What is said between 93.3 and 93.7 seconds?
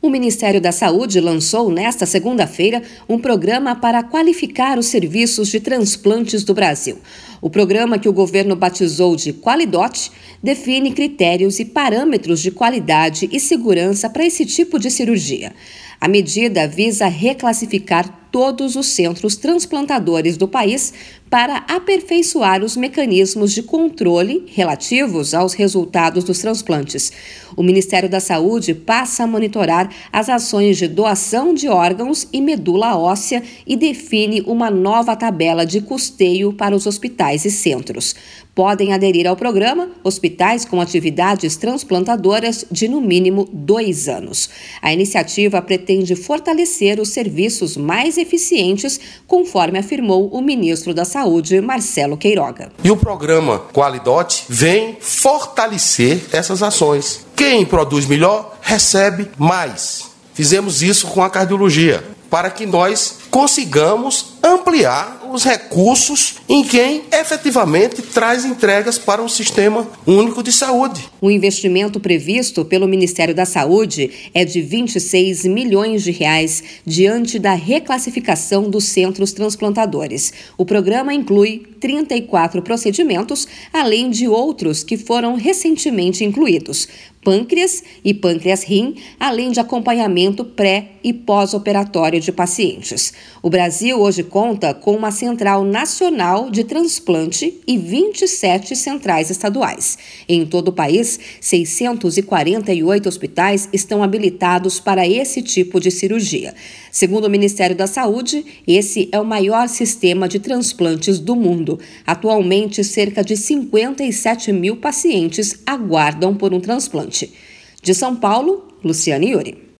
O